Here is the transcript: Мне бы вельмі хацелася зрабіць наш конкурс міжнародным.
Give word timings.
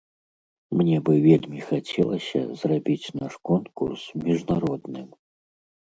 Мне 0.79 0.97
бы 1.09 1.13
вельмі 1.25 1.59
хацелася 1.69 2.41
зрабіць 2.65 3.13
наш 3.21 3.33
конкурс 3.53 4.01
міжнародным. 4.27 5.11